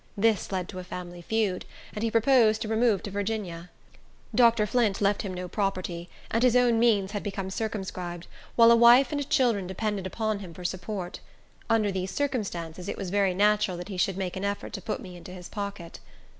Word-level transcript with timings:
This 0.17 0.51
led 0.51 0.67
to 0.69 0.79
a 0.79 0.83
family 0.83 1.21
feud, 1.21 1.63
and 1.93 2.01
he 2.01 2.09
proposed 2.09 2.63
to 2.63 2.67
remove 2.67 3.03
to 3.03 3.11
Virginia. 3.11 3.69
Dr. 4.33 4.65
Flint 4.65 4.99
left 4.99 5.21
him 5.21 5.31
no 5.31 5.47
property, 5.47 6.09
and 6.31 6.41
his 6.41 6.55
own 6.55 6.79
means 6.79 7.11
had 7.11 7.21
become 7.21 7.51
circumscribed, 7.51 8.25
while 8.55 8.71
a 8.71 8.75
wife 8.75 9.11
and 9.11 9.29
children 9.29 9.67
depended 9.67 10.07
upon 10.07 10.39
him 10.39 10.55
for 10.55 10.65
support. 10.65 11.19
Under 11.69 11.91
these 11.91 12.09
circumstances, 12.09 12.89
it 12.89 12.97
was 12.97 13.11
very 13.11 13.35
natural 13.35 13.77
that 13.77 13.89
he 13.89 13.97
should 13.97 14.17
make 14.17 14.35
an 14.35 14.43
effort 14.43 14.73
to 14.73 14.81
put 14.81 15.01
me 15.01 15.15
into 15.15 15.33
his 15.33 15.47
pocket. 15.47 15.99